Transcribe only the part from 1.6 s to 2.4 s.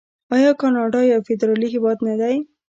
هیواد نه دی؟